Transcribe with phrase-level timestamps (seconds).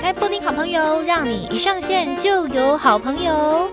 [0.00, 3.70] 开布丁好朋友，让你一上线就有好朋友。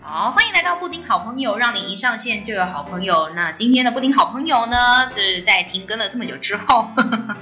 [0.00, 3.28] 好，欢迎来到布丁好朋友，让你一上线就有好朋友。
[3.36, 7.33] 那今天的布丁好朋友呢，就是在停更了这么久之后，呵 呵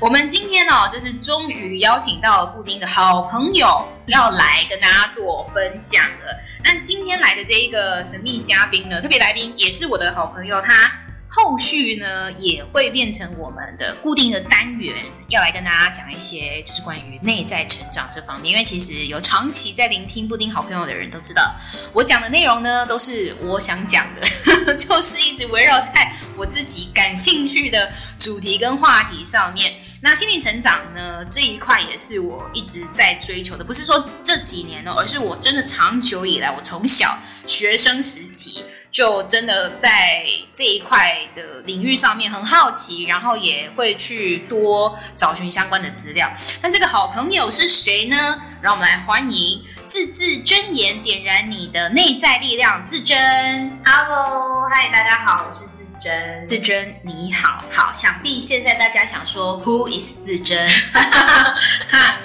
[0.00, 6.40] 我们今天呢，就是终于邀请到了布丁的好朋友，要来跟大家做分享了。
[6.64, 10.90] 那今天来的这一个神秘嘉宾呢，特别来宾也是我的好朋友，他。
[11.32, 14.96] 后续呢也会变成我们的固定的单元，
[15.28, 18.50] 要来跟大家讲一些就是关于内在成长这方面。
[18.50, 21.54] 因为其实有长期在聆听布丁好朋友的人都知道，
[21.92, 29.74] 我讲的内容呢都是我想讲的， 就是一直围绕在我自己感兴趣的主题跟话题上面。
[30.02, 38.64] 那心灵成长呢这一块也是我一直在追求的，不是说这几年哦，而是我真的长久以来，我从小学生时期。
[38.90, 46.30] 就真的在这一块的领域上面很好奇，然后也会去多找寻相关的资料。
[46.60, 48.16] 那这个好朋友是谁呢？
[48.60, 53.80] 让我们来欢迎字字真言，点燃你的内在力量，字真。
[53.84, 56.46] Hello，嗨，大家好，我是字真。
[56.46, 57.92] 字真，你好，好。
[57.92, 60.68] 想必现在大家想说，Who is 字真？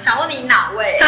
[0.04, 1.00] 想问你哪位？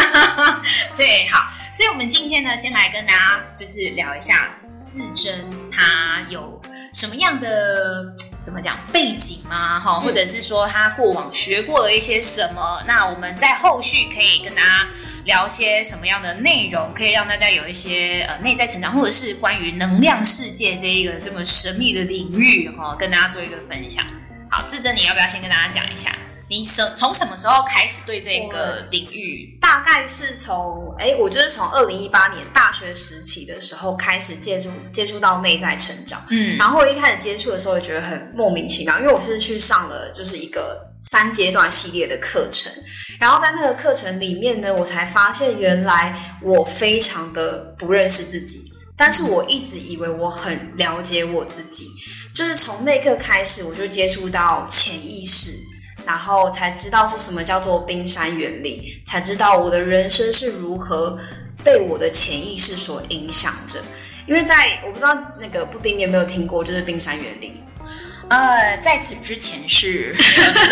[0.96, 1.46] 对，好。
[1.72, 4.57] 所以我们今天呢，先来跟大家就是聊一下。
[4.88, 6.58] 字真他有
[6.94, 9.78] 什么样的怎么讲背景吗？
[9.78, 12.82] 哈，或者是说他过往学过了一些什么？
[12.86, 14.88] 那我们在后续可以跟大家
[15.24, 24.02] 聊些什么样的内容，可以让大家有一些呃内在成长，或者是关于能量世界这一个这么神秘的领域哈，跟大家做一个分享。
[24.48, 26.10] 好，自珍，你要不要先跟大家讲一下？
[26.48, 29.58] 你什从什么时候开始对这个领域？
[29.60, 36.24] 大概是从哎，我就是从二零一八年大学时期的时候开始接触接触到内在成长。
[36.30, 42.72] 嗯，然后我一开始接触的时候也觉得很莫名其妙，因为我是去上了就是一个三阶段系列的课程，
[43.20, 51.90] 然后在那个课程里面呢，我才发现原来我非常的不认识自己，但是我一直以为我很了解我自己，
[52.34, 55.67] 就是从那刻开始，我就接触到潜意识。
[56.06, 61.18] 然后才知道说什么叫做冰山原理，才知道我的人生是如何
[61.64, 63.80] 被我的潜意识所影响着。
[64.26, 67.62] 因为在我不知道那个布丁你有没有听过，就是冰山原理。
[68.28, 70.14] 呃，在此之前是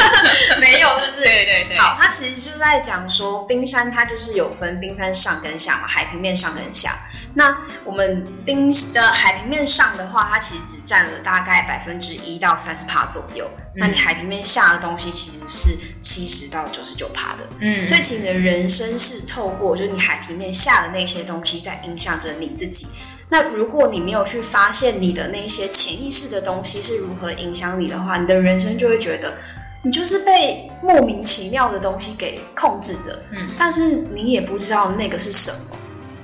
[0.60, 1.78] 没有，是不是对对对。
[1.78, 6.99] 好，他其实就在讲说冰山它就是有分冰山上跟下嘛，海平面上跟下。
[7.32, 13.50] 那我们冰的海平面上的话，它其实只占了大概百分之一到三十帕左右。
[13.75, 13.77] 嗯。
[13.77, 17.48] 那你海平面下的东西其实是七十到九十九帕的。
[17.60, 17.87] 嗯。
[17.87, 22.87] 所以其实你的人生是透过就是你海平面下的那些东西在影响着你自己。
[23.28, 29.34] 那如果你没有去发现你的那些潜意识的东西是如何影响你的话，你的人生就会觉得
[29.82, 33.22] 你就是被莫名其妙的东西给控制着。
[33.32, 33.48] 嗯。
[33.59, 35.59] 但是你也不知道那个是什么。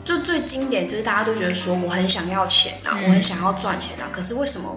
[0.04, 4.76] 就最经典就是大家都觉得说我很想要钱啊，我很想要赚钱啊，可是为什么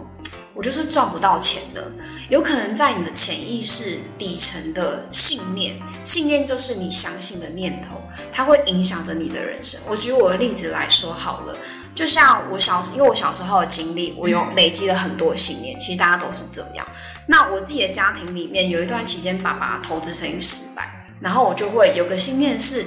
[0.54, 1.82] 我就是赚不到钱呢？
[2.30, 8.00] 有可能在你的潜意识底层的信念，信念就是你相信的念头，
[8.32, 9.82] 它会影响着你的人生。
[9.90, 11.58] 我举我的例子来说好了，
[11.96, 16.86] 就像我小，因为我小时候的经历，我有累积了很多信念，其实大家都是这样。
[17.28, 20.88] 那我自己的家庭里面有一段期间，爸爸投资生意失败，
[21.22, 22.86] 然后我就会有个信念是。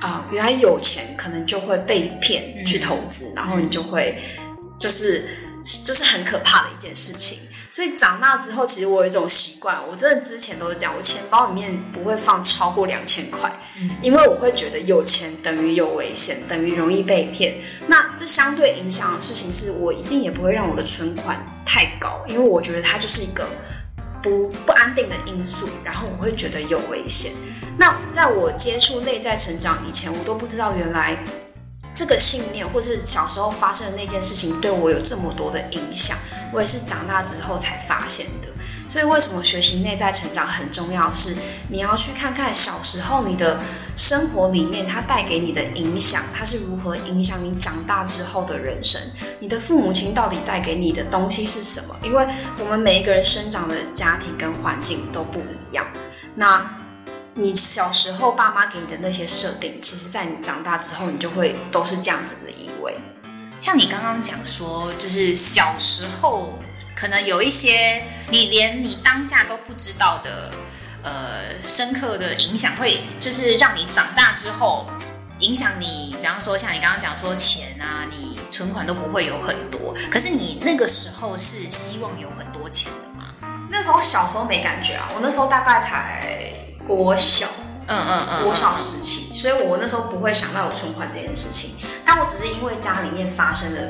[0.00, 4.16] 啊，原来有钱可能就会被骗去投资，嗯，然后你就会
[4.78, 5.28] 就是
[5.82, 7.40] 就是很可怕的一件事情。
[7.70, 17.58] 所以长大之后，其实我有一种习惯，我真的之前都是这样，我钱包里面不会放超过两千块，嗯，因为我会觉得有钱等于有危险，等于容易被骗。
[17.86, 23.46] 那这相对影响的事情是，我一定也不会让我的存款太高，因为我觉得它就是一个
[24.22, 27.32] 不不安定的因素，然后我会觉得有危险。
[27.78, 31.16] 那在我接触内在成长以前，我都不知道原来
[31.94, 36.16] 这个信念，或是小时候发生的那件事情对我有这么多的影响。
[36.52, 38.48] 我也是长大之后才发现的。
[38.90, 41.12] 所以为什么学习内在成长很重要？
[41.12, 41.36] 是
[41.68, 43.58] 你要去看看小时候你的
[43.98, 48.98] 生活里面，它带给你的影响，它是如何影响你长大之后的人生。
[49.40, 51.94] 你的父母亲到底带给你的东西是什么？
[52.02, 52.26] 因为
[52.60, 55.86] 我们每一个人生长的家庭跟环境都不一样。
[56.34, 56.78] 那
[57.34, 62.96] 你小时候爸妈给你的那些设定，其实在你长大之后，你就会都是这样子的以为。
[63.60, 66.58] 像你刚刚讲说，就是小时候
[66.94, 70.50] 可能有一些你连你当下都不知道的，
[71.02, 74.88] 呃，深刻的影响，会就是让你长大之后
[75.40, 83.34] 影响你，比方说像你刚刚讲说钱啊，你存款都不会有很多，可是你那个时候是希望有很多钱的吗？
[83.70, 86.52] 那时候小时候没感觉啊，我那时候大概才
[86.86, 87.46] 国小，
[87.88, 91.70] 嗯嗯嗯，国小时期，所以我那时候不会想到有存款这件事情。
[92.06, 93.80] 但我只是因为家里面发生了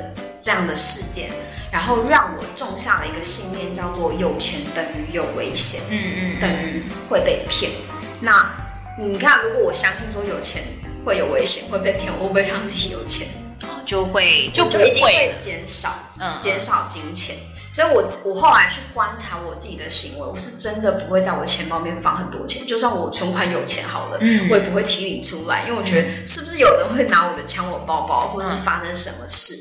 [0.41, 1.31] 这样的事件，
[1.71, 7.73] 然后让我种下了一个信念，叫做有钱等于有危险，嗯嗯，等于会被骗。
[8.21, 8.55] 那
[8.99, 10.63] 你看，如果我相信说有钱
[11.05, 13.29] 会有危险，会被骗，我会不会让自己有钱？
[13.63, 17.37] 哦，就会就不会减少，嗯，减少金钱。
[17.71, 29.55] 所以我我后来去观察我自己的行为，我是真的不会在我钱包里面放很多钱，就算我存款有钱好了，嗯，我也不会提领出来，因为我觉得是不是有人会拿我的抢我包包，或者是发生什么事？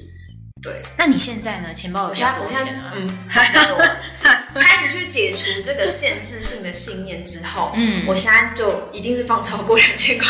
[0.61, 0.81] 对。
[0.97, 1.73] 那你现在呢？
[1.73, 2.93] 钱包有多少钱啊？
[2.95, 10.27] 嗯，开始去解除这个限制性的信念之后，嗯，我现在就一定是放超过两千块。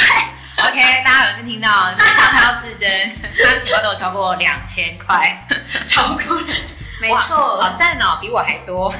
[0.57, 1.93] OK，大家有没有听到？
[1.97, 2.89] 没想到他要自珍，
[3.45, 5.47] 他的钱包都有超过两千块，
[5.85, 6.75] 超过两千。
[6.99, 8.91] 没错，好赞哦，比我还多。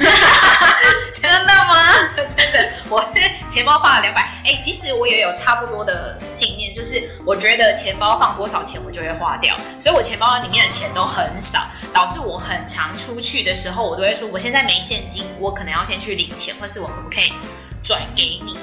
[1.11, 1.81] 真的吗？
[2.15, 4.21] 真的，我是钱包放了两百。
[4.45, 11.59] 哎，其实我也有差不多的信念，就是我觉得钱包放多少钱，我就会花掉，所以我钱包里面的钱都很少，
[11.91, 17.33] 导致我很常出去的时候，我都会说，我现在没现金，我可能要先去领钱，或是我可不可以
[17.81, 18.57] 转给你？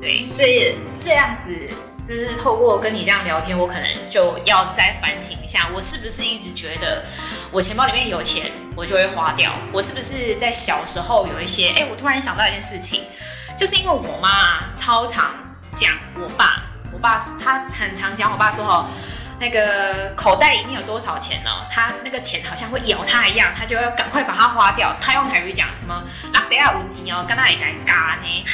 [0.00, 1.68] 对，这这样子。
[2.08, 7.04] 就是透过跟你这样聊天，我可能就要再反省一下，我是不是一直觉得
[7.52, 9.52] 我钱包里面有钱，我就会花掉？
[9.74, 11.68] 我是不是在小时候有一些？
[11.76, 13.04] 哎，我突然想到一件事情，
[13.58, 15.34] 就是因为我妈超常
[15.70, 16.62] 讲我爸，
[16.94, 18.86] 我爸他很常讲我爸说哦。
[19.40, 21.50] 那个口袋里面有多少钱呢？
[21.70, 24.96] 他那个钱好像会咬他一样，他就要赶快把它花掉。
[25.00, 25.94] 他用台语讲什么？
[26.34, 28.44] 啊，不要无金哦，跟他也尴尬呢。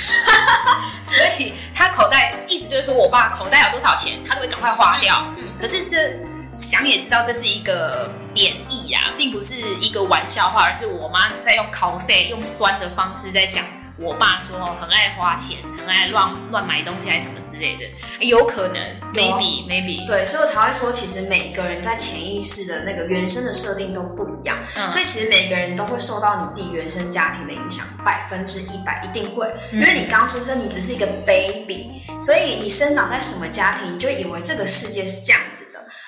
[1.02, 5.26] 所以他口袋意思就是说我爸口袋有多少钱，他都会赶快花掉。
[5.58, 6.19] 可是这
[6.52, 13.64] 想也知道这是一个贬义呀，并不是一个玩笑话，而是我妈在用口舌用酸的方式在讲。
[13.96, 18.76] 我爸说哦，很爱花钱，很爱乱乱买东西，还是什么之类的，有可能
[19.12, 35.63] ，maybe maybe，对，所以我才会说，其实每个人在潜意识的那个原生的设定都不一样，嗯，所以其实每个人都会受到你自己原生家庭的影响，百分之一百一定会，因为你刚出生，你只是一个 baby，所以你生长在什么家庭，你就以为这个世界是这样子。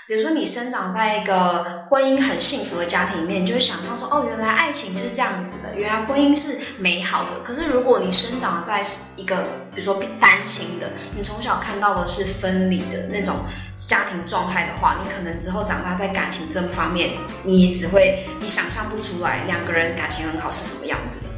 [0.09, 7.41] 比如说，你生长在一个婚姻很幸福的家庭里面，你就会想到说，哦，原来爱情是这样子的，原来婚姻是美好的。
[7.43, 8.87] 可是，如果你生长在
[9.17, 9.43] 一个，
[9.75, 13.35] 比如说单亲的，你从小看到的是分离的那种
[13.75, 21.31] 家庭状态的话，你可能之后长大在感情这方面，你只会你想象不出来两个人感情很好是什么样子的。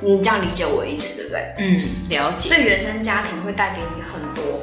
[0.00, 1.54] 你这样理解我的意思，对不对？
[1.58, 2.48] 嗯，了解。
[2.48, 4.62] 所以原生家庭会带给你很多。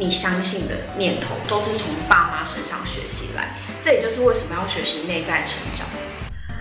[0.00, 5.86] 你相信的念头都是从爸妈身上学习来，这也就是为什么要学习内在成长。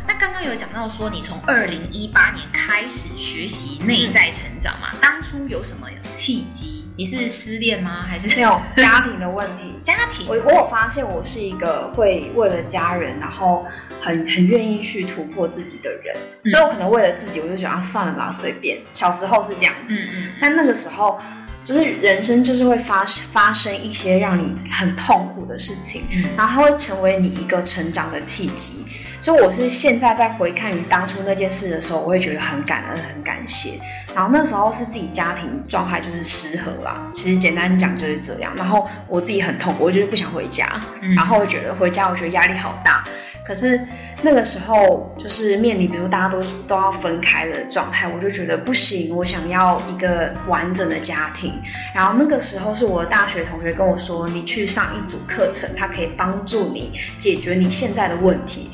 [0.06, 4.89] 那刚刚有讲到说，你从二零一八年开始学习内在成长嘛？
[5.01, 6.86] 当初有什么契机？
[6.97, 8.06] 你是失恋吗？
[8.06, 9.74] 还是没有家庭的问题？
[9.85, 13.65] 家庭，我我有发现我是一个会为了家人，然后
[14.01, 16.13] 很很愿意去突破自己的人，
[16.44, 18.80] 嗯、所以我可能为了自己，我就觉得算了吧，随便。
[18.92, 21.18] 小时候是这样子，嗯嗯，但那个时候。
[21.63, 26.03] 就是人生就是会发发生一些让你很痛苦的事情，
[26.35, 28.85] 然后它会成为你一个成长的契机。
[29.21, 33.73] 所以我是现在在回看于当初那件事的时候，我会觉得很感恩、很感谢。
[34.16, 38.54] 然后那时候是自己家庭状态就是失和啦，其实简单讲就是这样。
[38.56, 40.81] 然后我自己很痛苦，我就是不想回家，
[41.18, 43.04] 然后我觉得回家我觉得压力好大。
[43.45, 43.80] 可是
[44.21, 51.54] 那个时候，就是面临比如大家都都要分开的状态，我就觉得不行，我想要一个完整的家庭。
[51.95, 58.69] 然后那个时候是我的大学同学跟我说，你去上一组课程，它可以帮助你解决你现在的问题。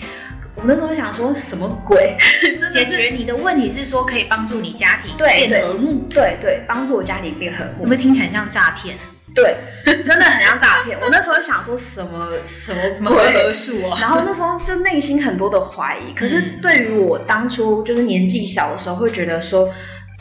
[0.55, 2.17] 我那时候想说什么鬼？
[2.71, 6.07] 解决你的问题是说可以帮助你家庭变和睦？
[6.09, 7.79] 对对，帮助我家庭变和睦。
[7.79, 8.97] 会不会听起来像诈骗？
[9.35, 9.57] 对，
[10.03, 10.97] 真的很像诈骗。
[10.99, 16.13] 我那时候想说什么什么什么回合数啊，然后那时候就内心很多的怀疑。
[16.13, 19.69] 可是对于我当初就是年纪小的时候，会觉得说，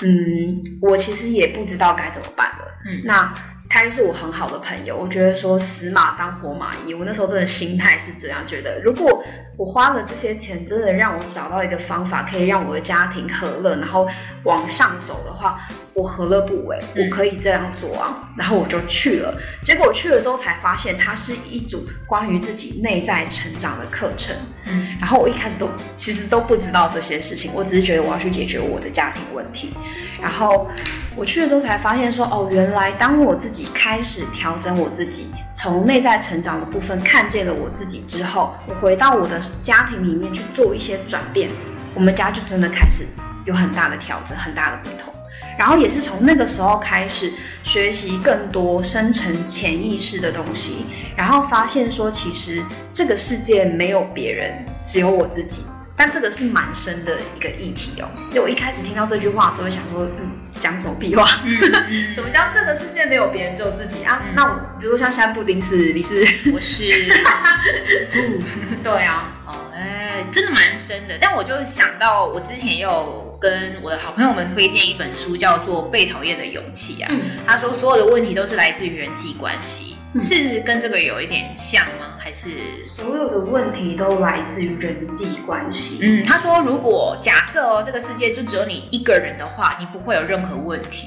[0.03, 2.67] 嗯，我其实也不知道该怎么办了。
[2.87, 3.33] 嗯，那。
[3.67, 8.81] 他就是我很好的朋友，我觉得说死马当活马医，我那时候真的心态是这样觉得。
[8.85, 9.25] 如果
[9.57, 14.09] 我花了这些钱，真的让我找到一个方法，可以让我的家庭和乐，然后
[14.45, 15.61] 往上走的话，
[15.93, 16.79] 我何乐不为？
[16.97, 18.17] 我可以这样做啊。
[18.23, 24.35] 嗯、然后我就去了，结果我去了之后才发现，它是一组关于自己内在成长的课程。
[24.67, 29.73] 嗯，然后我一开始都其实都不知道这些事情，我只是觉得我要去解决我的家庭问题。
[30.21, 30.69] 然后
[31.15, 33.69] 我去了之后才发现说，哦，原来当我自己。
[33.75, 41.49] 开始调整我自己，从内在成长的部分看见了我自己之后，我回到我的家庭里面去做一些转变，
[41.95, 43.07] 我们家就真的开始
[43.45, 45.15] 有很大的调整，很大的不同。
[45.57, 47.33] 然后也是从那个时候开始
[47.63, 52.61] 学习更多深层潜意识的东西，然后发现说，其实
[52.93, 55.63] 这个世界没有别人，只有我自己。
[55.97, 58.09] 但这个是蛮深的一个议题哦。
[58.33, 61.43] 就我一开始听到这句话的时候，想说，嗯，讲什么屁话？
[61.45, 61.53] 嗯、
[62.13, 64.23] 什么叫这个世界没有别人，只有自己啊？
[64.25, 66.91] 嗯、那我比如说像现在布丁是，你是，我是，
[68.83, 71.17] 对啊，哦，哎，真的蛮深的。
[71.21, 77.09] 但我就想到，我之前有跟我的好朋友们推荐一本书，叫做《被讨厌的勇气》啊。
[77.11, 82.14] 嗯、他说，所有的问题都是来自于人际关系，嗯、是跟这个有一点像吗？
[82.35, 86.01] 还是所有的问题都来自于人际关系？
[86.03, 91.07] 嗯，他说，如果假设哦，这个世界就只有你一个人的话，你不会有任何问题。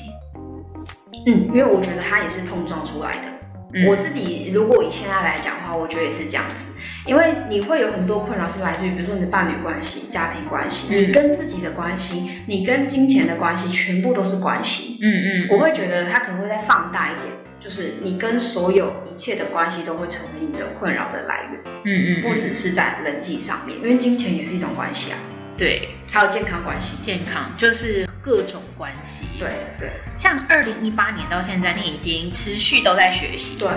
[1.28, 3.24] 嗯，因为我觉得他也是碰撞出来的。
[3.74, 6.78] 嗯、我自己如果以现在来讲的话，我觉得也是这样子。
[7.06, 14.98] 因为你会有很多困扰是来自于，比如说你的伴侣关系、家庭关系、嗯、你跟自己的关系、你跟金钱的关系，全部都是关系。
[15.02, 17.36] 嗯嗯，我会觉得他可能会再放大一点。
[17.68, 25.18] 就是你跟所有一切的关系都会成为你的困扰的来源，嗯，嗯嗯，不只是在人际上面，因为金钱也是一种关系啊，
[25.58, 33.68] 对，还有健康关系，健康就是各种关系，对对，像二零一八年到现在，你已经持续都在学习，对，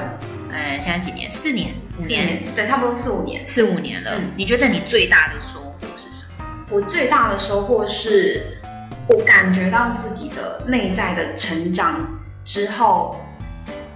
[0.53, 1.29] 呃，现在几年？
[1.33, 4.13] 四年，五年，对，差不多四五年，四五年了。
[4.15, 6.45] 嗯，你觉得你最大的收获是什么？
[6.71, 8.57] 我最大的收获是，
[9.09, 13.21] 我感觉到自己的内在的成长之后。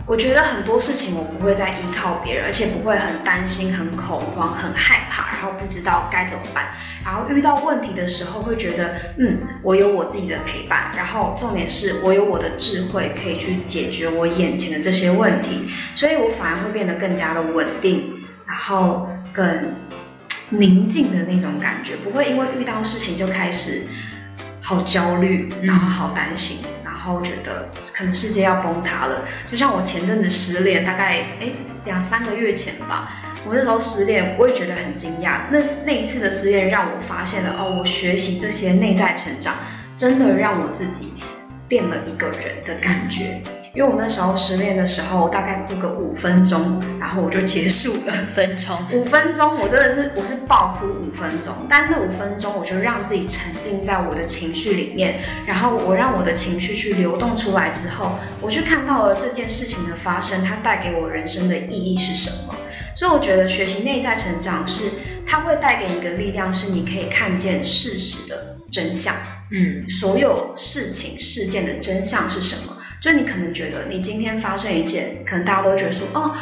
[0.07, 6.67] 我觉得很多事情我不会再依靠别人，而且不会很担心、很恐慌、很害怕，然后不知道该怎么办。
[7.03, 18.13] 然后遇到问题的时候，会觉得，嗯，我有我自己的陪伴，然后重点是我有我的智慧可以去解决我眼前的这些问题，所以我反而会变得更加的稳定，
[18.47, 19.75] 然后更
[20.51, 23.87] 宁静的那种感觉，不会因为遇到事情就开始
[24.61, 26.59] 好焦虑，然后好担心。
[27.05, 31.53] 然后觉得可能世界要崩塌了，就像我前阵子失恋，大概哎
[31.85, 33.13] 两三个月前吧，
[33.47, 35.41] 我那时候失恋，我也觉得很惊讶。
[35.51, 39.55] 那那一次的失恋让我发现了哦，我学习这些内在成长，
[39.99, 41.13] 真的让我自己
[41.69, 43.43] 变了一个人的感觉。
[43.75, 48.15] 因为我那时候失恋的时候，大概哭个五分钟，然后我就结束了。
[48.23, 51.53] 五分钟，五分钟，我真的是我是爆哭五分钟。
[51.69, 62.55] 但那五分钟，我就让自己沉浸在我的情绪里面，然后我让我的情绪去流动出来之后，我去看到了这件事情的发生，它带给我人生的意义是什么。
[62.95, 64.85] 所以我觉得学习内在成长是，
[65.27, 69.13] 它会带给你一个力量，是你可以看见事实的真相。
[69.51, 72.77] 嗯，所有事情事件的真相是什么？
[73.05, 76.35] 所以你可能觉得，你今天发生一件，可能大家都觉得说，哦，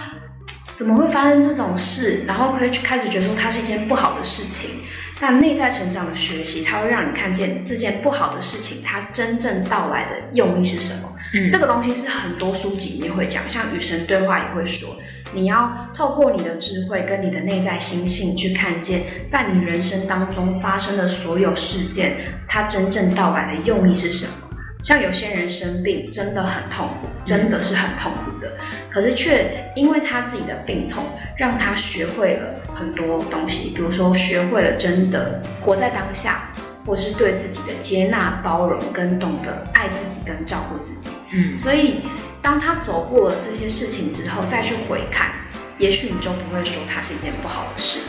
[0.72, 2.22] 怎么会发生这种事？
[2.24, 4.70] 然后会开始觉得说，它是一件不好的事情。
[5.18, 11.12] 但内在成长的学习，它会让你看见这件不好的事情，它真正到来的用意是什么？
[11.34, 14.94] 嗯，这个东西是很多书籍里面会讲，像与神对话也会说，
[15.34, 24.32] 你要透过你的智慧跟你的内在心性去看见，在你人生当中发生的所有事件，它真正到来的用意是什么？
[24.82, 28.52] 像有些人生病真的很痛苦，真的是很痛苦的。
[28.90, 31.04] 可是却因为他自己的病痛，
[31.36, 36.48] 让他学会了很多东西，比如说学会了真的活在当下，
[36.84, 41.10] 或是对自己的接纳、包容，跟懂得爱自己跟照顾自己。
[41.30, 42.02] 嗯，所以
[42.42, 45.32] 当他走过了这些事情之后，再去回看，
[45.78, 48.00] 也许你就不会说它是一件不好的事。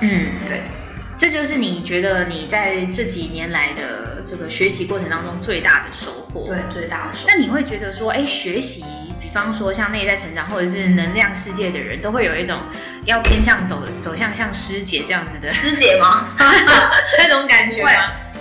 [0.00, 0.62] 嗯，对。
[1.22, 7.32] 这就是你觉得你在这几年来的这个学习过程当中最大的收获，对，最大的收获。
[7.32, 8.84] 那你会觉得说，哎，学习，
[9.20, 12.58] 比方说像内在成长或者是能量世界的人，都会有一种
[13.04, 16.30] 要偏向走走向像师姐这样子的师姐吗？
[17.18, 17.90] 那种感觉吗？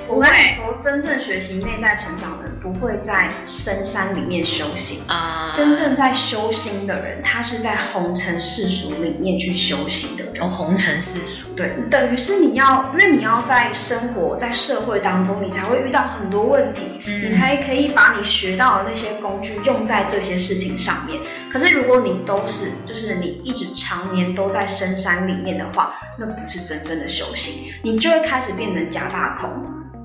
[0.08, 5.52] 我跟你说，真正学习内在成长的人不会在深山里面修行啊。
[5.54, 10.24] 真正在修心的人，他是在红尘世俗里面去修行的。
[10.40, 21.20] 哦红尘世俗，对，等于是你要，因为你要在生活在社会当中，你才会遇到很多问题，嗯、你才可以把你学到的那些工具用在这些事情上面。
[21.52, 29.50] 可是如果你都是，就是你一直常年都在深山里面的话，那不是真正的修行，你就会开始变成假大空。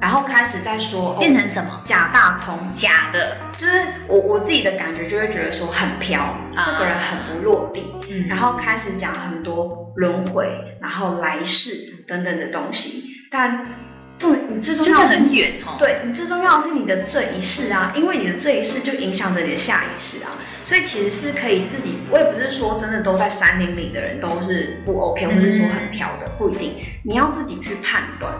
[0.00, 10.48] 然后开始在说变成什么、哦、假大空，假的，就是我我自己的感觉就会觉得说很飘，啊、这个人很不落地，嗯，然后开始讲很多轮回，
[10.80, 13.66] 然后来世等等的东西，但
[14.18, 20.32] 重你最重要的是很远哦，对你最重要的是你的这一世啊，因为你的这一世就影响着你的下一世啊，
[20.64, 26.76] 所以其实是可以自己，我也不是说真的都在山林里的人都是不 OK，或者是说很飘的，不一定。
[27.04, 28.32] 你要自己去判断，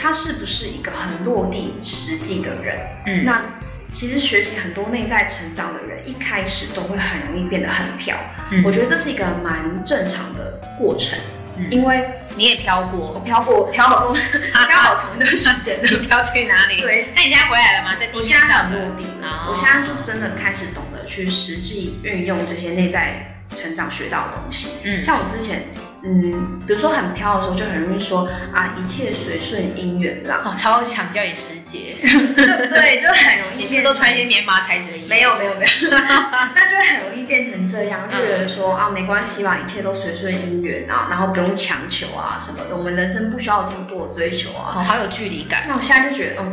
[0.00, 2.76] 他是不是一个很落地实际的人。
[3.06, 3.40] 嗯，那
[3.90, 8.16] 其实学习很多内在成长的人，一开始都会很容易变得很飘。
[8.50, 11.18] 嗯，我觉得这是一个蛮正常的过程。
[11.70, 15.78] 因为你也飘过，我飘过，飘好多，飘好长一段时间。
[15.88, 16.80] 你飘去哪里？
[16.80, 17.94] 对，那你现在回来了吗？
[17.94, 19.46] 在地面上落地了。
[19.48, 24.70] 我现在就真的开始懂得去实际运用这些内在成长学到的东西。
[24.82, 25.62] 嗯，像我之前。
[26.06, 30.42] 嗯，比如说很飘的时候，就很容易说啊，一切随顺因缘啦。
[30.44, 33.58] 哦，超强叫你师姐， 对，就很容易。
[33.58, 35.08] 你是不是都穿一些棉麻材质的衣服？
[35.08, 35.70] 没有，没有，没有。
[35.90, 42.76] 那就会很容易变成这样，就觉得说啊，没关系吧，一切都随顺因缘啊，然后不用强求啊什么的。
[42.76, 44.74] 我们人生不需要这么多的追求啊。
[44.76, 45.64] 哦，好有距离感。
[45.66, 46.52] 那我现在就觉得，嗯，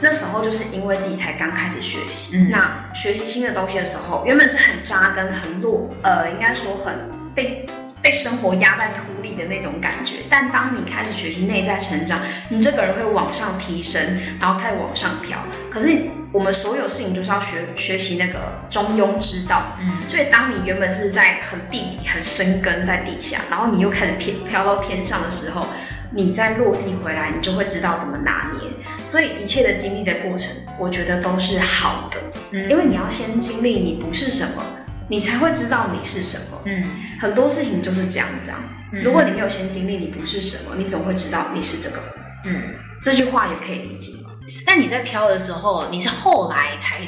[0.00, 6.94] 那时候就是因为自己才刚开始学习，嗯，那学习新的东西的时候，原本是很扎根、很落，呃，应该说很
[7.34, 7.66] 被。
[8.02, 15.38] 被生活压在土里的那种感觉，但当你开始学习内在成长，你这个人会往上提升，然后开始往上飘。
[15.70, 25.66] 可是我们所有事情就是要学学习那个中庸之道，嗯，所以当你原本是在很地底、很深根在地下，然后你又开始飘飘到天上的时候，
[26.12, 28.70] 你再落地回来，你就会知道怎么拿捏。
[29.06, 32.16] 所以一切的经历的过程，我觉得都是好的，
[32.52, 34.62] 嗯，因为你要先经历你不是什么。
[35.10, 36.62] 你才会知道你是什么。
[36.64, 36.84] 嗯，
[37.20, 38.62] 很多事情就是这样子啊。
[38.92, 41.98] 嗯，如果你没有先经历你不是什么，你怎么会知道你是这个。
[42.44, 44.12] 嗯，这句话也可以理解。
[44.64, 47.00] 但你在飘的时候，你是后来才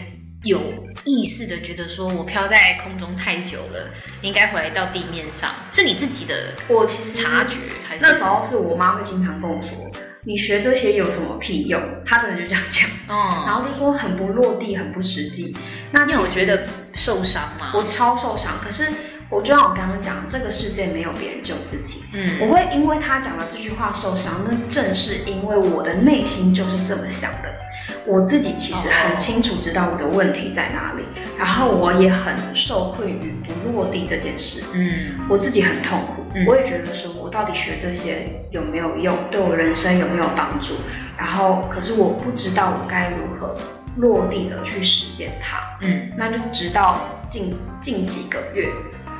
[0.42, 0.60] 有
[1.04, 3.90] 意识的觉得说，我飘在空中太久了，
[4.20, 6.54] 应该回来到地面上，是你自己的？
[6.68, 9.88] 我其实察觉，还是那时候是我妈会经常跟我说，
[10.24, 11.82] 你学这些有什么屁用？
[12.06, 12.88] 他真的就这样讲。
[13.08, 15.56] 哦，然后就说很不落地，很不实际。
[15.90, 16.62] 那你有觉得
[16.94, 17.72] 受伤吗？
[17.74, 18.52] 我超受伤。
[18.62, 18.86] 可是
[19.28, 22.04] 我就像我刚刚讲，这个世界没有别人，只有自己。
[22.12, 27.52] 嗯，我会因为他讲了这句话受伤，那正是因为我的内心就是这么想的。
[28.06, 31.02] 我自己其实很清楚知道我的问题在哪里，
[31.36, 34.62] 然后我也很受困于不落地这件事。
[34.72, 40.74] 嗯，我自己很痛苦，我也觉得说，我到底学这些有没有用，对我人生有没有帮助？
[41.18, 43.56] 然后，可是我不知道我该如何。
[43.98, 48.70] 落地的去实践它，嗯，那就直到近近几个月，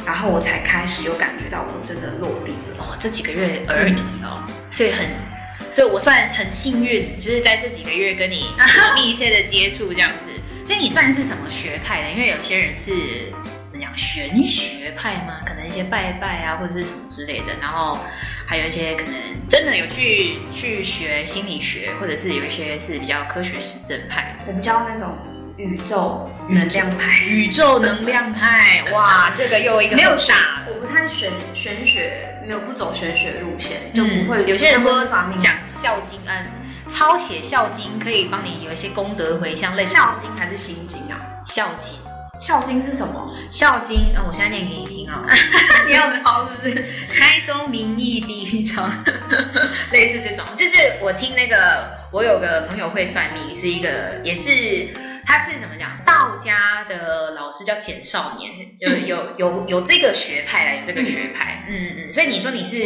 [0.06, 2.78] 然后我才开始有感觉到我真的落地了。
[2.78, 3.92] 哦，这几个月而已
[4.24, 5.06] 哦，嗯、所以很，
[5.70, 8.46] 所以我算很幸运，就是在这几个月跟你
[8.94, 10.30] 密切的接触这样子。
[10.64, 12.10] 所以你算是什么学派的？
[12.12, 12.92] 因为有些人是
[13.92, 15.40] 讲玄学派吗？
[15.44, 17.98] 可能一些拜拜啊，或者是什么之类的，然后。
[18.44, 19.14] 还有一些可能
[19.48, 24.36] 真的有去去学心理学，或者是有一些是比较科学实证派。
[24.46, 25.16] 我们叫那种
[25.56, 27.18] 宇宙能量派。
[27.24, 30.64] 宇宙能量派，哇， 这个又一个没有啥。
[30.68, 34.44] 我不太玄玄学，没有不走玄学路线，就不会。
[34.44, 36.46] 有些人说讲孝经，嗯，
[36.90, 41.16] 抄写孝经可以帮你有一些功德回向，类似孝经还是心经啊？
[41.46, 41.96] 孝经。
[42.42, 43.32] 孝经是什么？
[43.52, 45.30] 孝经啊、哦，我现在念给你听啊、哦。
[45.86, 46.84] 你要抄是不是？
[47.06, 48.92] 开宗明义第一章，
[49.92, 50.44] 类似这种。
[50.56, 54.88] 就是我听那个，我有个朋友会算命，是一个，也是
[55.24, 55.96] 他是怎么讲？
[56.04, 58.50] 道家的老师叫简少年，
[58.80, 61.64] 有有有有这个学派来，有这个学派。
[61.68, 62.12] 嗯嗯，嗯。
[62.12, 62.76] 所以你说你是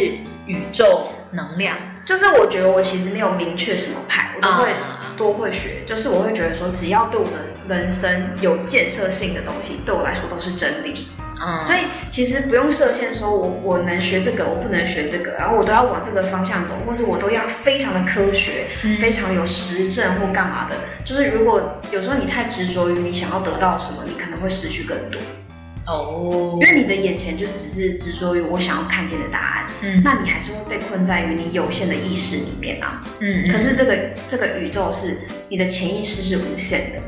[0.45, 4.71] 宇宙能量，就是我觉得我其实没有明确什么派，我都会
[5.17, 5.81] 多会学。
[5.85, 7.31] 就是我会觉得说，只要对我的。
[7.67, 11.09] 人生有建设性的东西，对我来说都是真理。
[11.35, 20.77] 嗯，所以其实不用设限，说我我能学这个，我不能学这个，然后我都要往这个方向走，或是我都要非常的科学，嗯、非常有实证或干嘛的。
[21.03, 25.19] 就是如果有时候你太执着于你想要得到什么，你可能会失去更多。
[25.87, 33.01] 哦，因为你的眼前就只是执着于我想要看见的答案，嗯，那你还是会被困在于你有限的意识里面啊。
[33.19, 35.17] 嗯，可是这个这个宇宙是
[35.49, 37.01] 你的潜意识是无限的。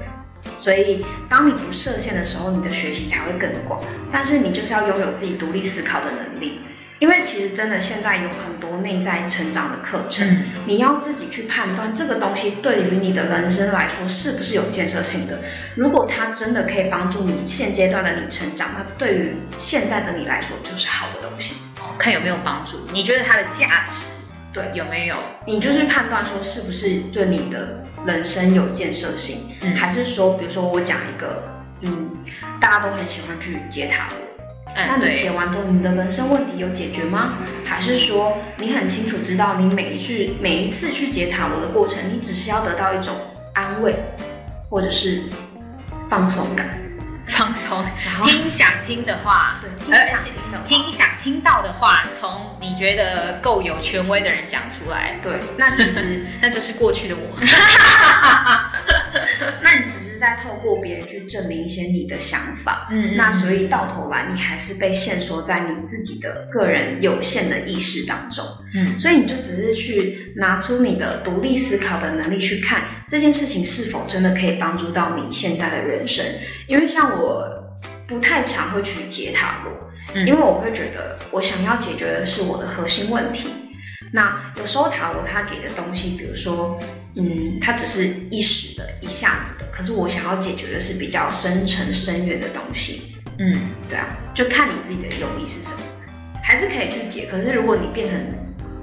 [0.56, 3.82] 所以，当你不设限的时候，你的学习才会更广。
[4.12, 6.60] 但是，你就是要拥有自己独立思考的能力，
[7.00, 15.40] 因为其实真的现在有很多内在成长的课程，嗯、你要自己去判断这个东西对于你的人生来说是不是有建设性的。
[15.76, 21.56] 如果它真的可以帮助你现阶段的你成长，那对于现在的你来说就是好的东西。
[21.80, 22.78] 哦，看有没有帮助？
[22.92, 24.06] 你觉得它的价值？
[24.52, 25.16] 对，有没有？
[25.46, 31.44] 你就是判断说是不是对你的人生有建设性，嗯，还是说，比如说我讲一个，
[31.84, 32.10] 嗯，
[32.60, 34.29] 大家都很喜欢去接塔罗，嗯，
[34.88, 37.38] 那你解完之后，你的人生问题有解决吗？
[37.66, 43.16] 还是说你很清楚知道，你每一句每一次去解塔罗的过程，你只是要得到一种
[43.54, 43.96] 安慰，
[44.70, 45.24] 或者是
[46.10, 46.78] 放松感？
[47.28, 55.20] 放松，然后听想听的话，对，听想听的话，听想听到的话，从你觉得够有权威的人讲出来。
[55.22, 57.22] 对，那其实 那就是过去的我。
[60.20, 76.26] 在透过别人去证明一些你的想法，嗯，那所以到头来你还是被限缩在你自己的个人有限的意识当中，嗯，所以你就只是去拿出你的独立思考的能力去看这件事情是否真的可以帮助到你现在的人生，
[76.68, 77.48] 因为像我
[78.06, 79.74] 不太常会去解塔罗，
[80.14, 83.50] 嗯，因为我会觉得我想要解决的是我的核心问题。
[84.12, 86.80] 那有时候塔罗他给的东西，比如说，
[87.16, 93.16] 嗯，它只是一时的、一下子的，可是我想要解决的是比较深沉、深远的东西。
[93.40, 93.52] 嗯，
[93.90, 95.82] 对啊，就看你自己的用意是什么，
[96.44, 97.28] 还是可以去解。
[97.30, 98.20] 可是如果你变成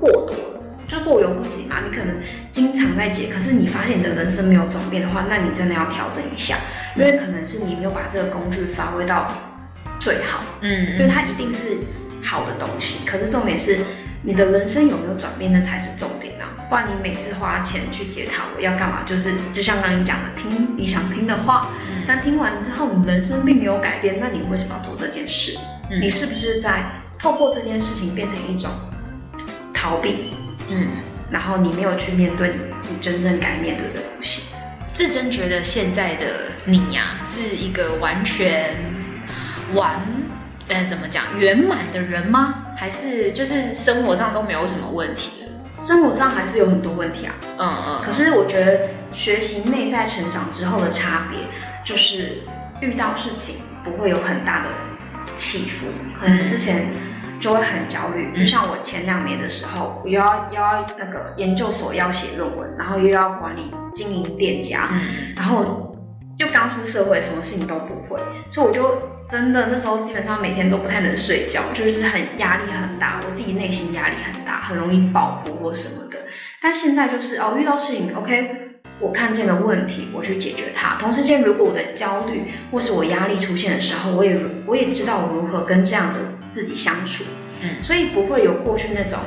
[0.00, 2.16] 过多了，就过犹不及嘛，你可能
[2.50, 6.58] 经常在解，可是你发现你的人生没有转变的话，那你真的要调整一下，
[6.96, 9.30] 因为可能是你没有把这个工具发挥到
[10.00, 10.42] 最好。
[10.62, 11.76] 嗯，因为它一定是
[12.22, 13.78] 好的东西，可是重点是。
[14.22, 16.25] 你的人生有没有转变，那才是重点啊！
[16.68, 19.02] 不然你每次花钱去解塔罗要干嘛？
[19.05, 25.59] 就是就像刚刚你讲的，听你想听的话，嗯、但听完之后你人生并没有改变，那你为什么要做这件事？
[25.90, 26.85] 嗯、你是不是在
[27.18, 28.70] 透过这件事情变成一种
[29.72, 30.31] 逃避？
[30.68, 30.88] 嗯，
[31.31, 32.57] 然后你没有去面对
[32.90, 34.42] 你真正该面对的东西。
[34.92, 36.24] 至臻觉得现在的
[36.64, 38.74] 你呀、啊，是一个完全
[39.74, 40.00] 完。
[40.68, 42.72] 呃，怎么讲圆满的人吗？
[42.76, 45.45] 还是就是生活上都没有什么问题的？
[45.80, 47.34] 生活上还是有很多问题啊。
[47.58, 48.02] 嗯嗯。
[48.04, 51.38] 可是我觉得学习内在成长之后的差别，
[51.84, 52.42] 就是
[52.80, 54.68] 遇到事情不会有很大的
[55.34, 55.86] 起伏。
[56.18, 56.86] 可能之前
[57.38, 65.95] 就会很焦虑，嗯、就像我前两年的时候，我又要又要那个研究所要写论文，然后又要管理经营店家，嗯、然后
[66.38, 68.20] 又刚出社会，什么事情都不会，
[68.51, 69.16] 所以我就。
[69.29, 76.16] 真的，那时候基本上每天都不太能睡觉，就是很压力很大，我自己内心压力很大，很容易爆哭或什么的。
[76.62, 80.94] 但现在就是哦，遇到事情，OK，我看见了问题，我去解决它。
[81.01, 86.20] 同时间，如果我的焦虑或是我压力出现的时候，我也我也知道我如何跟这样的
[86.53, 87.25] 自己相处，
[87.61, 89.18] 嗯，所以不会有过去那种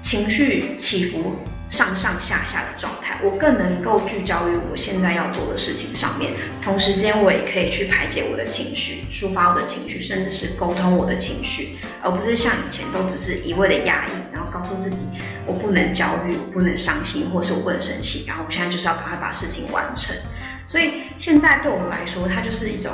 [0.00, 1.34] 情绪起伏。
[1.76, 6.32] 上上下下的状态，我更能够聚焦于我现在要做的事情上面。
[6.62, 15.04] 同时间，我也可以去排解我的情绪，抒发我的情绪，甚至是沟通我的情绪，而不是像以前都只是一味的压抑，然后告诉自己
[15.44, 20.16] 我不能焦虑，我不能伤心，或者是我不能生气，然后我现在就是要赶快把事情完成。
[20.66, 22.90] 所以现在对我们来说，它就是一种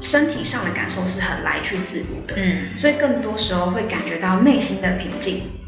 [0.00, 5.61] 身体上的感受是很来去自如的，嗯，所以更多时候会感觉到内心的平静，嗯。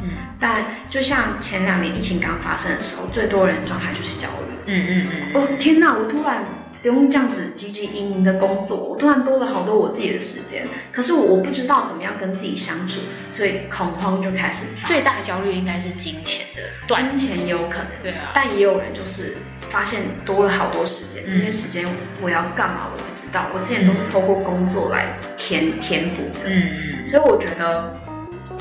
[0.44, 4.54] 但就像前两年疫情刚发生的时候，最多人状态就是焦虑。
[4.66, 5.42] 嗯嗯嗯。
[5.42, 5.96] 哦天哪！
[5.96, 6.44] 我突然
[6.82, 10.66] 不用这样子汲汲营营的工作，我突然多了好多我自己的时间。
[10.92, 14.66] 可是我不知道怎么样跟自己相处，所以恐慌就开始。
[14.84, 17.86] 最大的焦虑应该是金钱的，金钱也有可能。
[18.02, 18.32] 对啊。
[18.34, 19.38] 但也有人就是
[19.70, 21.86] 发现多了好多时间，嗯、这些时间
[22.20, 22.90] 我要干嘛？
[22.92, 23.46] 我不知道。
[23.54, 26.40] 我之前都是透过工作来填填补的。
[26.44, 26.68] 嗯
[27.00, 27.06] 嗯。
[27.06, 27.98] 所以我觉得。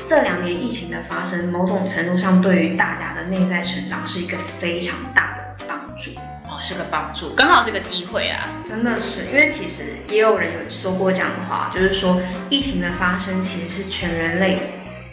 [0.08, 6.10] 这两年疫情的发生，某种程度上对于大家的内在成长是一个非常大的帮助。
[6.46, 14.58] 哦，是个帮助，刚好是个机会啊，真的是，因为其实也有人有说过这样的话，就是说疫情的发生其实是全人类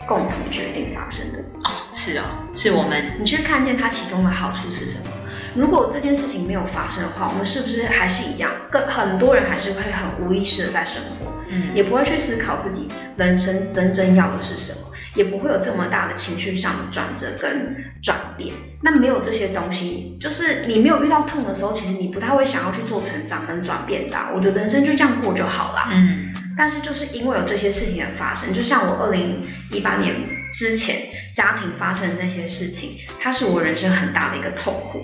[0.06, 1.40] 共同决定发生的。
[1.64, 5.12] 哦，是哦，是我们，你去看见它其中的好处是什么？
[5.56, 11.32] 如果这件事情没有发生的话，我们是不是还是一样，跟很多人还是会很无意识的在生活？
[11.52, 12.88] 嗯，也不会去思考自己
[13.18, 18.54] 人生真正要的是什么，也不会有这么大的情绪上的转折跟转变。
[18.84, 24.18] 那没有这些东西，就是你没有遇到痛的时候，其实你不太会想要去做成长跟转变的。
[24.34, 25.90] 我觉得人生就这样过就好了。
[25.92, 30.16] 嗯，但是就是因为有这些事情的发生，就像我二零一八年
[30.52, 30.96] 之前
[31.36, 35.00] 家庭发生的那些事情，它是我人生很大的一个痛苦。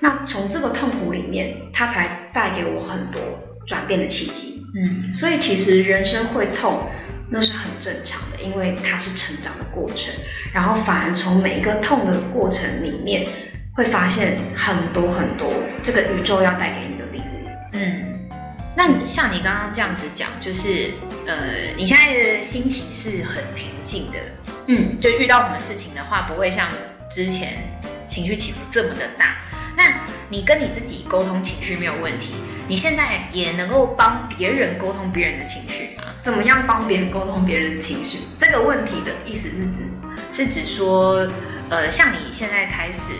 [0.00, 3.20] 那从这个痛苦里面，它才带给我很多
[3.68, 4.66] 转变的契机。
[4.74, 6.88] 嗯，所以其实人生会痛，
[7.30, 10.12] 那是很正常的，因为它是成长的过程。
[10.52, 13.26] 然后反而从每一个痛的过程里面，
[13.74, 15.52] 会发现很多很多
[15.82, 17.48] 这个宇宙要带给你的礼物。
[17.74, 18.28] 嗯，
[18.76, 20.90] 那像你刚刚这样子讲，就是
[21.26, 24.18] 呃，你现在的心情是很平静的。
[24.66, 26.68] 嗯，就遇到什么事情的话，不会像
[27.10, 27.58] 之前
[28.06, 29.38] 情绪起伏这么的大。
[29.76, 32.34] 那你跟你自己沟通情绪没有问题？
[32.68, 36.02] 你现在也能够帮别人沟通别人的情绪吗？
[36.22, 38.18] 怎么样帮别人沟通别人的情绪？
[38.38, 39.88] 这个问题的意思是指，
[40.30, 41.26] 是指说，
[41.70, 43.14] 呃，像你现在开始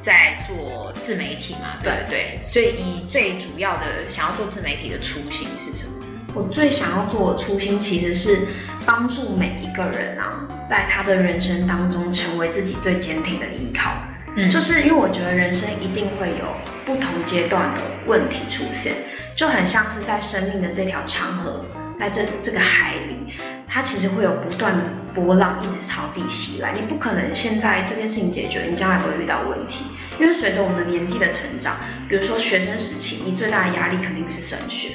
[0.00, 2.36] 在做自媒体嘛，对不对？
[2.36, 5.92] 对，所以你最主要的想要做自媒体的初心是什么？
[6.34, 8.48] 我最想要做的初心其实是
[8.84, 13.92] 帮助每一个人啊，在他的人生当中成为自己最坚挺的依靠。
[14.38, 16.46] 嗯，就是因为我觉得人生一定会有
[16.86, 18.92] 不同阶段的问题出现，
[19.34, 21.64] 就很像是在生命的这条长河，
[21.98, 23.34] 在这这个海里，
[23.66, 26.72] 它其实会有不断的波浪一直朝自己袭来。
[26.72, 29.82] 你不可能现在这件事情解决，你将来不会遇到问题。
[30.20, 31.76] 因为随着我们的年纪的成长，
[32.08, 34.90] 比如说学生时期，你最大的压力肯定是升学，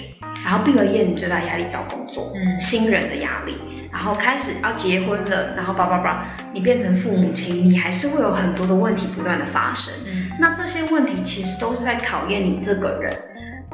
[0.46, 3.58] 然后毕了业，你最大的压力找工作，嗯，新人的压力。
[3.94, 9.94] 然后开始要结婚了，然后叭叭叭，你变成父母亲，你还是会有很多的问题不断的发生。
[10.08, 13.16] 嗯，那这些问题其实都是在考验你这个人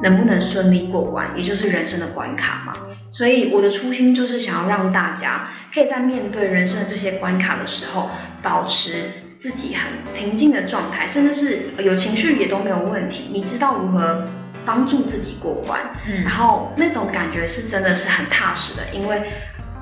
[0.02, 2.72] 能不能顺利过关，也就是人生的关卡嘛。
[3.10, 8.10] 所以我的初心就是想要让大家可以在面对人生的这些关卡的时候，
[8.42, 9.04] 保持
[9.38, 13.30] 自己很平静的状态，甚至是有情绪也都没有问题。
[13.32, 14.28] 你知道如何
[14.66, 19.22] 帮助自己过关，嗯，然后那种感觉是真的是很踏实的，因为。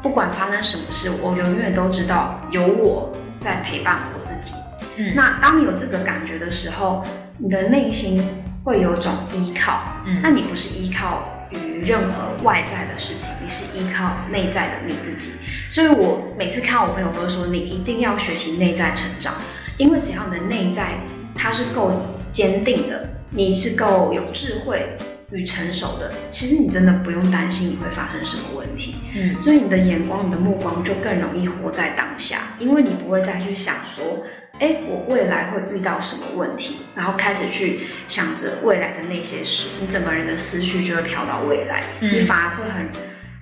[0.03, 4.55] 不管发生什么事，我永远都知道有我在陪伴我自己。
[4.97, 7.05] 嗯，那当你有这个感觉的时候，
[7.39, 8.23] 你的内心
[8.65, 9.83] 会有种依靠。
[10.07, 15.33] 嗯，那你不是依靠于任何外在的事情，你是依靠内在的你自己。
[15.71, 19.35] 所以我每次看我朋友都说，你一定要学习内在成长，
[19.77, 20.95] 因为只要你的内在
[21.35, 21.93] 它是够
[22.33, 24.97] 坚定的，你是够有智慧。
[25.33, 34.25] 与成熟的，其实你真的不用担心你会发生什么问题，嗯，所以你的眼光、你的目光就更容易活在当下，因为你不会再去想说，
[34.59, 42.89] 哎，我未来会遇到什么问题，然后开始去想着未来的那些事，你整个人的思绪就会飘到未来，嗯，你反而会很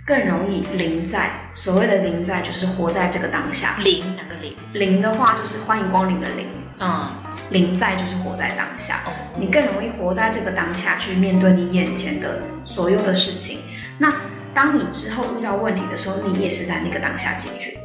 [0.05, 1.31] 更容易临在。
[1.55, 3.77] 所谓的临在，就是活在这个当下。
[3.79, 4.55] 临哪个临？
[4.73, 6.47] 临的话就是欢迎光临的临。
[6.79, 7.11] 嗯，
[7.51, 13.61] 临在就是活在当下，哦，你更容易活在这个当下，去面对你眼前的所有的事情。
[13.99, 14.13] 那
[14.53, 17.79] 当你之后遇到问题的时候，你也是在那个当下解决。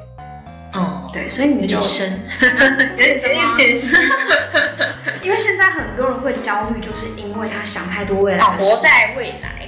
[0.73, 2.09] 哦，对，所以你就深，
[2.39, 4.09] 有点深，有点深。
[5.21, 9.67] 因为现在很多人会焦虑，就是因为他想太多未来活在未来。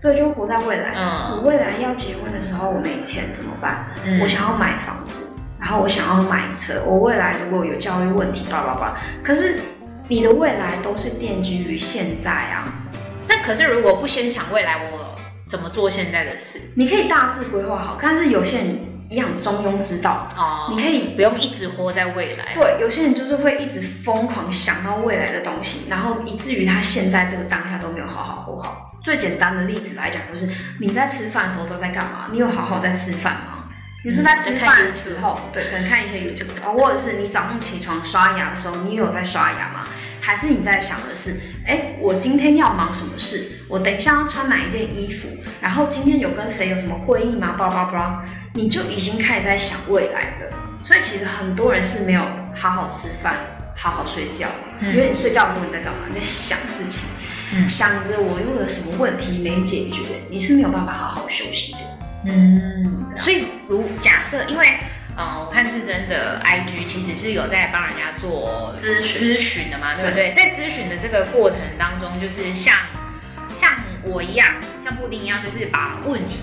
[0.00, 0.92] 对，就活在未来。
[0.96, 3.86] 嗯，我未来要结婚的时候，我没钱怎么办？
[4.04, 5.36] 嗯，我想要买房子。
[5.58, 9.00] 然后我想要买车，我未来如果有教育问题，叭叭叭。
[9.24, 9.58] 可是
[10.08, 12.64] 你的未来都是奠基于现在啊。
[13.28, 15.16] 那可是如果不先想未来，我
[15.48, 16.60] 怎么做现在的事？
[16.76, 18.78] 你可以大致规划好，但是有些人
[19.10, 20.68] 一样中庸之道哦。
[20.70, 22.52] 你可以不用一直活在未来。
[22.54, 28.92] 对，有些人就是会一直疯狂想到未来的东西，然后以至于他现在这个当下都没有好好活好。
[29.00, 30.48] 最简单的例子来讲，就是
[30.80, 32.28] 你在吃饭的时候都在干嘛？
[32.30, 33.57] 你有好好在吃饭吗？
[34.04, 39.82] 你说在吃饭的时候，对，可能看一些 YouTube，哦，或者是你早上起床刷牙的时候，你有在刷牙吗？
[40.20, 43.64] 还是你在想的是，哎，我今天要忙什么事？
[43.68, 45.28] 我等一下要穿哪一件衣服？
[45.60, 47.56] 然后今天有跟谁有什么会议吗？
[47.58, 50.56] 叭叭叭，你就已经开始在想未来了。
[50.80, 52.20] 所以其实很多人是没有
[52.54, 53.34] 好好吃饭、
[53.76, 54.46] 好好睡觉，
[54.80, 56.04] 因为你睡觉的时候你在干嘛？
[56.08, 57.02] 你在想事情，
[57.52, 61.78] 嗯，想着我又有什么问题没解决，你是没有办法好好休息的。
[62.26, 64.66] 嗯，所以如假设，因为，
[65.16, 70.32] 呃，我看是真的，IG 其实是有在帮人家做咨询咨询的嘛，对不对？
[70.32, 72.74] 在咨询的这个过程当中，就是像
[73.56, 74.48] 像我一样，
[74.82, 76.40] 像布丁一样，就是把问题，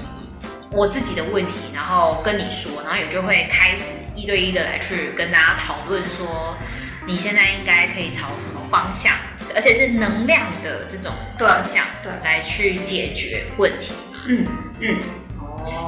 [0.71, 6.57] 我自己的问题，然后跟你说，然后也就会开始一对一的来去跟大家讨论说，
[7.05, 9.13] 你现在应该可以朝什么方向，
[9.53, 14.19] 而且是能量的这种方向，对，来去解决问题嘛。
[14.29, 14.47] 嗯
[14.79, 14.97] 嗯。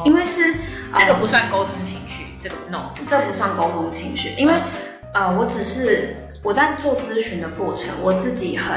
[0.05, 0.55] 因为是
[0.95, 4.33] 这个不算沟通情绪，嗯、这个 no，这不算沟通情绪。
[4.37, 4.53] 因为、
[5.13, 8.75] 嗯、呃，我只是我在做咨询的过程，我自己很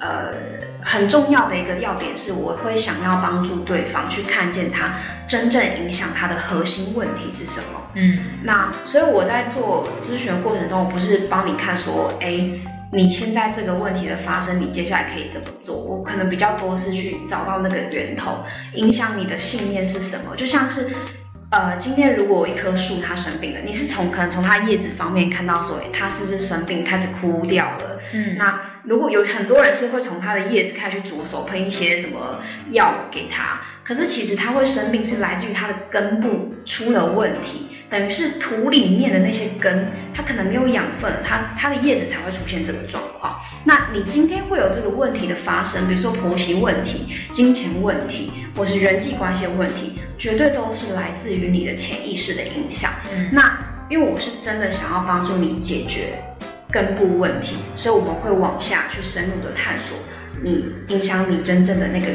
[0.00, 0.32] 呃
[0.82, 4.94] 很重要的一个要点是，我会想要帮助对方去看见他
[5.26, 7.80] 真正影响他的核心问题是什么。
[7.94, 12.50] 嗯，那所以我在做咨询的过程中，我不是帮你看说，哎。
[12.92, 15.76] 你现在这个问题的发生，你接下来可以怎么做？
[15.76, 20.34] 我可能比较多是去找到那个源头，影响你的信念是什么？
[20.34, 20.88] 就像是，
[21.50, 28.00] 呃，今天如果有一棵树它生病了，你是从可能从它叶子方面看到说，诶，它是不是生病，开始枯掉了？
[28.12, 37.68] 嗯，那如果有很多人是会从它的叶子开始去着手喷一些什么药给它，可是其实它会生病是来自于它的根部出了问题。
[37.90, 43.40] 等于是土里面的那些根，它可能没有养分，它它的叶子才会出现这个状况。
[43.64, 52.92] 那你今天会有这个问题的发生，比如说婆媳问题、金钱问题，或是人际关系的问题，绝对都是来自于你的潜意识的影响。
[53.12, 56.22] 嗯，那因为我是真的想要帮助你解决
[56.70, 59.98] 根部问题，所以我们会往下去深入的探索
[60.40, 62.06] 你影响你真正的那个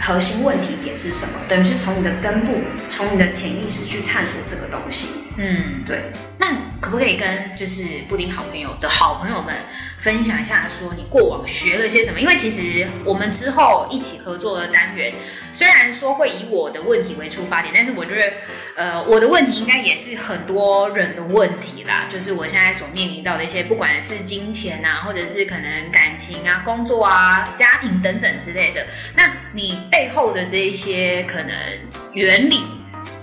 [0.00, 2.54] 核心问题点是什么，等于是从你的根部，
[2.88, 5.08] 从你的潜意识去探索这个东西。
[5.36, 6.10] 嗯，对。
[6.50, 9.54] 那可不可以跟就是布丁好朋友的好朋友们
[10.00, 12.18] 分享一下，说你过往学了些什么？
[12.18, 15.14] 因为其实我们之后一起合作的单元，
[15.52, 18.32] 虽然说会以我的问题为出发点，但是我觉得，
[18.74, 22.06] 呃，我的问题应该也是很多人的问题啦。
[22.08, 28.84] 就是我现在所面临到的一些，不管是金钱啊，或者是可能感情啊、工作啊、家庭等等之类的。
[29.14, 31.54] 那你背后的这一些可能
[32.14, 32.64] 原理，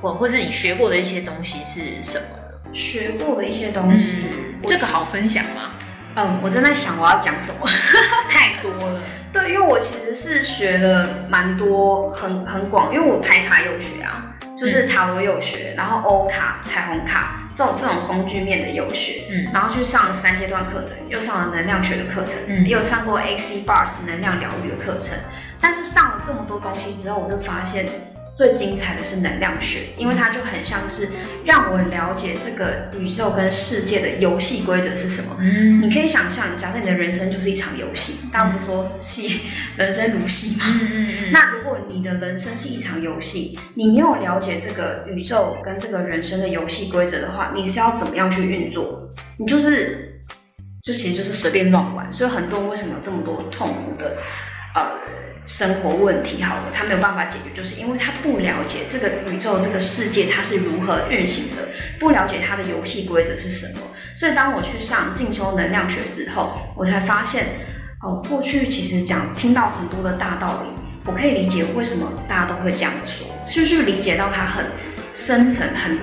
[0.01, 2.27] 或或是你学过的一些东西是什么？
[2.73, 5.73] 学过的一些东西，嗯、这个好分享吗？
[6.15, 7.67] 嗯，我正在想我要讲什么，
[8.29, 9.01] 太多了。
[9.31, 25.15] 对，因为我其实是学了蛮多，很很广，因为我牌卡有学啊，就是塔罗有学，然后欧卡、彩虹卡这种这种工具面的有学，嗯，然后去上了三阶段课程，又上了能量学的课程，嗯，也有上过 AC Bars 能量疗愈的课程，
[25.61, 27.85] 但是上了这么多东西之后，我就发现。
[28.37, 31.09] 最精彩的是能量学，因为它就很像是
[31.43, 35.35] 让我了解这个宇宙跟世界的游戏规则是什么。
[35.39, 39.41] 嗯，你可以想象，假设你的人生就是一场游戏，大家不是说戏
[39.75, 40.65] 人生如戏吗？
[40.67, 41.31] 嗯嗯嗯。
[41.31, 49.09] 那如果你的人生是一场游戏，你没有了解这个宇宙跟这个人生的游戏规则的话，你是要怎么样去运作？
[49.39, 50.21] 你就是，
[50.83, 52.13] 就其实就是随便乱玩。
[52.13, 54.17] 所以很多人为什么有这么多痛苦的，
[54.75, 54.91] 呃。
[55.47, 63.79] 生活问题好了，他没有办法解决，就是因为他不了解这个宇宙、这个世界它是如何运行的，不了解它的游戏规则是什么。
[64.17, 67.45] 所以当我去上进修能量学之后，我才发现，
[68.01, 70.67] 哦，过去其实讲听到很多的大道理，
[71.05, 74.65] 我可以理解为什么大家都会这样子说，是不是理解到它很
[75.13, 75.97] 深层、很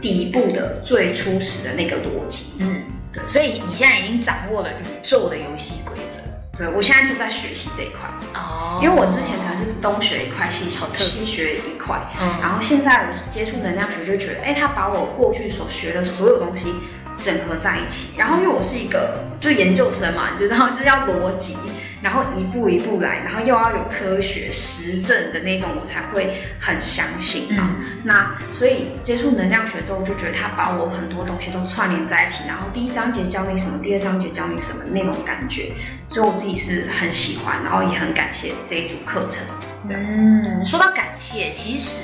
[0.00, 2.62] 底部的最初始的那个逻辑。
[2.62, 2.80] 嗯，
[3.12, 3.20] 对。
[3.26, 6.21] 所以你现在已经掌握了宇宙的游戏规则。
[6.56, 8.00] 对，我现在就在学习这一块
[8.34, 16.74] 哦，因为我之前可能是东学一块，西西学一块，嗯，然后现在我接触能量学，就觉得，哎，他把我过去所学的所有东西
[17.16, 21.56] 整合在一起，然后因为我是一个就研究生嘛，你知道， 就是要逻辑。
[22.02, 27.76] 然后一步一步来，然后又要有科学实证的那种，我才会很相信啊。
[27.78, 32.42] 嗯、那所以接触能量学之后，就觉得他把我很多东西都串联在一起。
[32.48, 35.70] 然后第一章节教你什么，第二章节教你什么那种感觉，
[36.12, 39.42] 所以我自己是很喜欢，然后也很感谢这一组课程。
[39.88, 42.02] 嗯，说到感谢，其实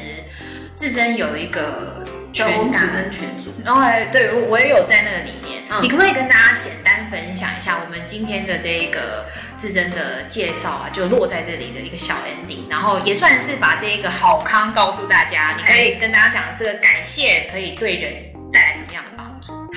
[0.77, 2.05] 至臻有一个。
[2.31, 3.81] 全感恩群组，然后
[4.13, 5.65] 对，我也有在那个里面。
[5.71, 10.91] 嗯、你可不可以跟大家简单分享一下我们今天的这个至臻的介绍啊？
[10.93, 15.55] 就落在这里的一个小 ending，然后也算是把这一个好康告诉大家。
[15.57, 18.13] 你可以跟大家讲，这个感谢可以对人？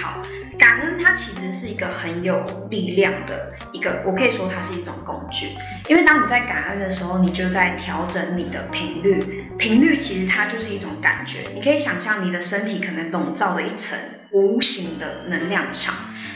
[0.02, 0.22] 好，
[0.58, 5.50] 感恩它其实是一个很有力量的一个，我可以说它是一种工具。
[5.90, 9.48] 因为当你在感恩的时候，你就在调整你的频率。
[9.58, 11.40] 频率其实它就是一种感觉。
[11.54, 13.98] 你可以想象你的身体可能笼罩着一层
[14.32, 15.94] 无形的能量场。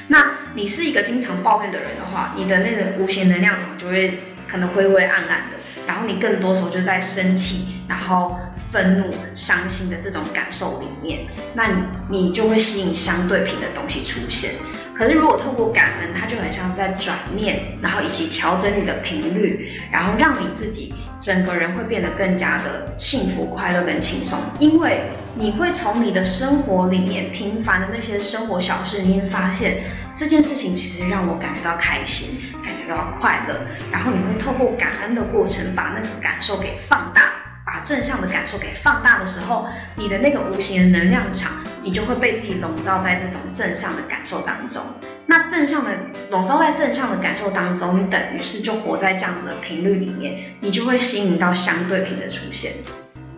[0.10, 5.58] 那你是一个经常抱怨的人的话，你的那个无形能量场就会可能灰灰暗暗的。
[5.88, 8.38] 然后你更多时候就在生气，然后。
[8.76, 14.52] 愤怒、伤心的这种感受里面，那你你就会吸引相对频的东西出现。
[14.94, 24.38] 可是如果透过感恩，它就很像是在转念，然后以及调整你的频率，然后让你自己整个人会变得更加的幸福、快乐跟轻松。
[24.60, 25.04] 因为
[25.36, 29.84] 你会从你的生活里面平凡的那些生活小事里面发现，
[30.18, 33.56] 这件事情其实让我感觉到开心，感觉到快乐。
[33.90, 37.35] 然后你会透过感恩的过程，把那个感受给放大。
[37.76, 41.52] 把正向的感受给放大的时候，你的那个无形的能量场，
[41.84, 44.82] 你就会被自己笼罩在这种正向的感受当中。
[45.26, 45.92] 那正向的
[46.32, 52.72] 笼罩在正向的感受当中，你等于是就活在这样子的频率里面，你就会吸引到相对频的出现，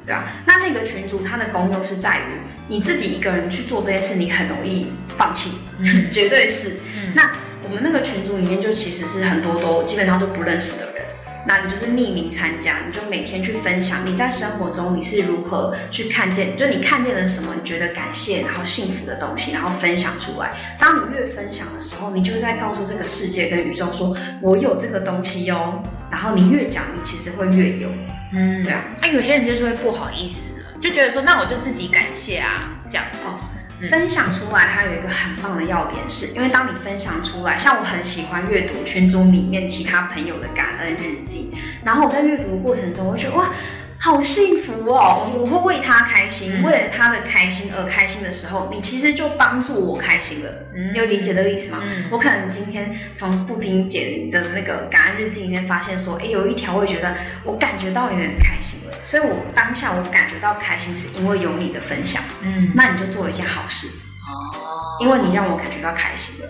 [0.05, 0.33] 对吧？
[0.45, 2.21] 那那个群组它的功用是在于
[2.67, 6.75] 你自己一个人去做这件事，你很容易放弃，嗯、 绝对是。
[6.95, 7.27] 嗯、那
[7.63, 11.03] 我们那个群组里面就其实是很多都基本上都不认识的人。
[11.47, 20.75] 那你就是匿名参加，你就每天去分享你在生活中你是如何去看见，就你看见了什么，你觉得感谢然后幸福的东西，然后分享出来。
[20.77, 25.81] 当你越分享的时候，你就是在告诉这个世界跟宇宙说，我有这个东西哦。
[26.11, 27.89] 然后你越讲，你其实会越有。
[28.33, 28.83] 嗯，对啊。
[29.01, 33.53] 那、啊、有些人就是会不好意思了，就觉得说，那我就自己感谢啊，这样子。
[33.89, 41.53] 分享出来，它有一个很棒的要点是，因为当你分享出来，像我很喜欢阅读群组里面其他朋友的感恩日记，
[41.83, 43.53] 然后我在阅读的过程中，我觉得哇，
[43.99, 50.51] 好幸福哦，我会为他开心，嗯、为了他的开心而开心的时候，你其实就帮助我开心了。
[50.73, 51.81] 嗯，你有理解这个意思吗？
[51.83, 62.21] 嗯，我可能今天从布丁姐的那个感恩日记里面发现说，哎，有一条我觉得我感觉到有点开心了，所以我当下我感觉到开心是因为有你的分享。
[62.41, 66.49] 嗯，那你就做一件好事哦，因为你让我感觉到开心了。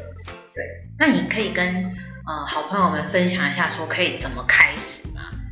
[0.54, 0.64] 对，
[1.00, 1.66] 那你可以跟
[2.28, 5.07] 呃好朋友们分享一下，说可以怎么开始吗？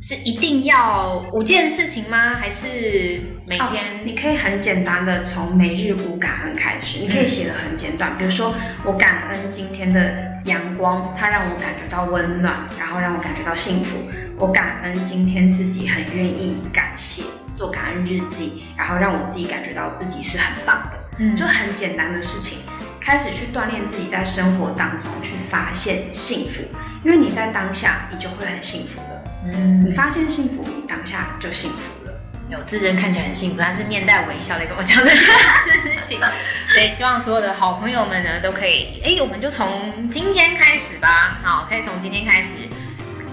[0.06, 2.34] 是一定要五件事情吗？
[2.34, 3.66] 还是每天？
[3.66, 8.54] 哦，你可以很简单的从每日五感恩开始，你可以写的很简短，比如说
[8.84, 13.98] 我感恩今天的阳光，它让我感觉到温暖，然后让我感觉到幸福。
[14.38, 17.24] 我感恩今天自己很愿意感谢，
[17.56, 21.18] 做感恩日记，然后让我自己感觉到自己是很棒的。
[21.18, 22.58] 嗯，就很简单的事情。
[23.00, 26.62] 开始去锻炼自己在生活当中去发现幸福，
[27.04, 29.15] 因为你在当下，你就会很幸福了。
[29.52, 32.12] 嗯，你发现幸福，你当下就幸福了。
[32.48, 36.20] 有志真看起来很幸福，他是面带微笑的跟我讲这件事情。
[36.74, 41.40] 对，希望所有的好朋友们呢都可以，哎，我们就从今天开始吧。
[41.42, 42.50] 好，可以从今天开始，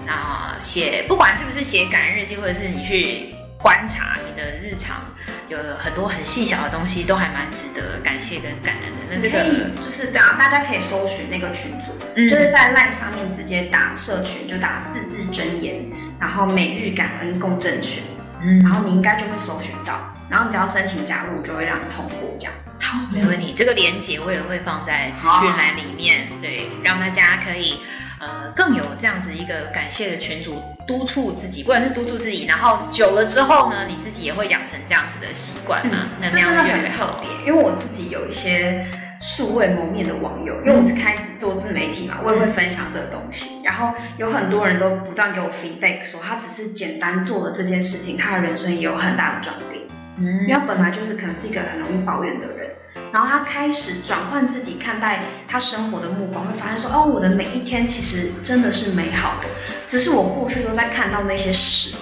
[0.08, 5.04] 啊，写不管是不是写感恩日记，或者是你去观察你的日常。
[5.48, 8.96] 有很多很细小的东西，都还蛮值得感谢跟感恩的。
[9.10, 15.84] 那这个就是对啊，大家可以搜寻那个群组，嗯、就是在 LINE 上面直接打社群，就打字字真言，
[16.24, 18.02] 然后每日感恩共振群，
[18.40, 19.92] 嗯，然后你应该就会搜寻到，
[20.30, 22.52] 然后你只要申请加入，就会让你通过这样。
[22.80, 23.52] 好，没问题。
[23.54, 27.74] 这个连接我也会放在资讯栏里面，哦、对，让大家可以
[28.18, 30.62] 呃更有这样子一个感谢的群组。
[30.86, 35.92] 督促自己，不管是督促自己，然后久了之后呢，你自己也会养成这样子的习惯嘛。
[36.04, 38.86] 嗯、那这样真的很特别，因为我自己有一些
[39.26, 43.62] 素未谋面的网友，因为我开始做自媒体嘛，我也会分享这个东西。
[43.64, 49.80] 然后有很多人都不断给我 feedback 说，他只是简单做了这件事情，他的人生也有很大的转变。
[50.18, 52.70] 嗯，因为他本来就是可能是一个很容易抱怨的人。
[53.12, 59.48] 然后他开始转换自己看待他生活的目光，会发现说：“哦，我的每一天其实真的是美好的，
[59.88, 61.96] 只是我过去都在看到那些事，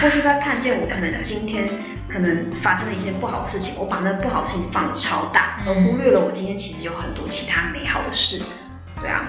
[0.00, 1.68] 过去在看见我可能今天
[2.14, 8.40] 可能发生了一些不好的事情，我把那不好的事情放得超大，而忽略了我今天其实有很多其他美好的事。”
[9.02, 9.26] 对啊。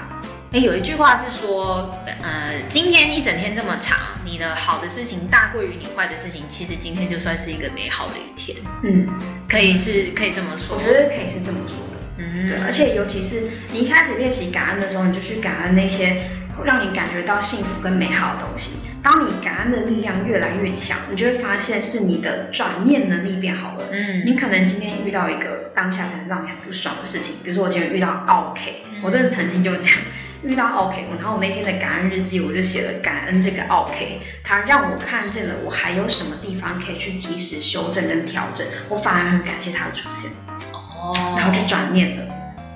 [0.51, 1.89] 哎，有一句话是说，
[2.21, 8.59] 呃，今天一整天这么长，你的好的事情大过于你坏的事情，其实今天就算是一个美好的一天。
[8.83, 9.09] 嗯，
[9.49, 10.77] 可以是，可以这么说。
[10.77, 11.93] 我觉得可以是这么说的。
[12.19, 12.61] 嗯，对。
[12.63, 16.29] 而且尤其是你一开始练习感恩的时候，你就去感恩那些
[16.63, 18.73] 让你感觉到幸福跟美好的东西。
[19.06, 23.86] 当你感恩的力量越来越强，你就会发现是你的转念能力变好了。
[23.91, 29.99] 嗯，你可能今天遇到一个当下可能让你很不爽的事情，比如说我今天遇到 OK，我真的曾经就这样。
[30.41, 40.32] 遇到 OK，然后我那天的感恩日记，我就写了感恩这个 OK，它让我看见了我还有什么地方可以去及时修正跟调整，我反而很感谢它的出现，
[40.72, 42.26] 哦，然后就转念了，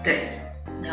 [0.03, 0.38] 对，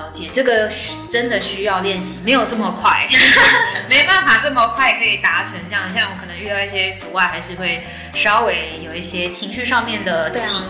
[0.07, 0.71] 了解，这个
[1.11, 3.09] 真的需要练习，没有这么快，
[3.91, 7.85] 没办法这么快可以达成这样，像我可能遇到一些阻碍，还是会
[8.15, 10.65] 稍微有一些情绪上面的起。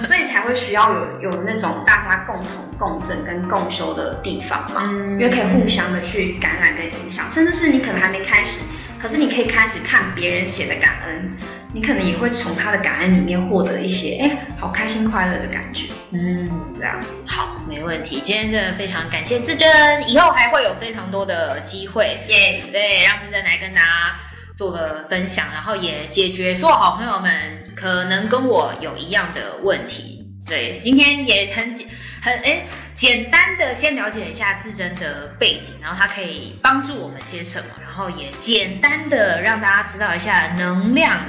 [0.00, 8.62] 所以才会需要有有那种大家共同共振跟共修的地方嘛，嗯、因为可以互相的去感染跟影响，甚至是你可能还没开始，
[9.00, 11.30] 可是你可以开始看别人写的感恩，
[11.72, 15.92] 你可能也会从他的感恩里面获得一些哎、欸，好开心快乐的感觉。
[16.12, 18.20] 嗯，这样好，没问题。
[18.22, 22.72] 今天真的非常感谢志珍，以后还会有非常多的机会，耶，Yeah.
[22.72, 24.16] 对，让志珍来跟大家
[24.56, 27.64] 做个分享，然后也解决所有好朋友们。
[27.76, 31.86] 可能跟我有一样的问题，对，今天也很简
[32.22, 32.62] 很哎
[32.94, 41.20] 简单的先了解一下自珍的背景，然后它可以帮助我们些什么，然后也简单的让大家知道一下能量。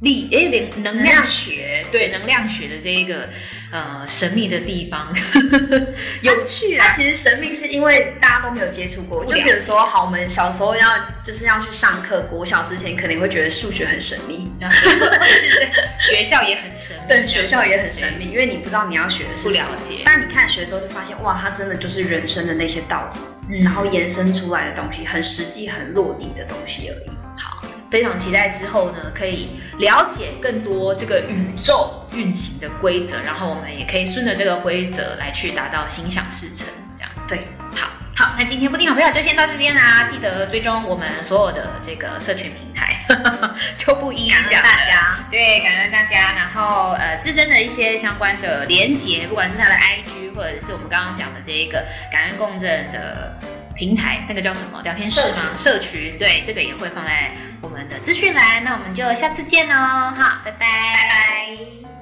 [0.00, 3.30] 力诶，能能量学，对能量学的这一个
[3.72, 5.10] 呃神秘的地方，
[6.20, 6.86] 有趣啊！
[6.86, 9.24] 它其实神秘是因为大家都没有接触过。
[9.24, 10.86] 就比如说，好，我们小时候要
[11.24, 14.52] 就是要去上课，国小之前可能会觉得数学很神秘，
[16.10, 20.02] 学校也很神秘，对学校也很神秘，因为你不知道你要学的是不了解。
[20.04, 23.18] 但你看学之后就发现，哇，它真的就是人生的那些道理，
[23.48, 27.16] 然后延伸出来的东西，很实际、很落地的东西而已。
[27.38, 36.66] 好非常期待之后呢，可以了解更多这个宇宙运行的规则，然后我们也可以顺着这个规则来去达到心想事成。
[36.96, 37.38] 这样对，
[37.74, 42.98] 好，好，那今天布丁好朋友就先到这边啦，记得追踪我们所有的这个社群平台，
[43.76, 44.62] 就不一一讲了。
[44.62, 46.32] 大家，对，感恩大家。
[46.32, 53.38] 然后呃，自身的一些相关的连结，不管是他的 IG 或者是我们刚刚讲的这一个感恩共振的
[53.76, 55.52] 平台，那个叫什么聊天室吗？
[55.56, 57.76] 社群，社群，对，这个也会放在我们。
[57.76, 58.64] 们的资讯栏。
[58.64, 61.95] 那我们就下次见喽，好，拜拜，拜拜。